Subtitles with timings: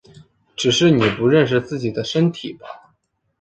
[0.55, 2.65] 只是你不认识自己的身体吧！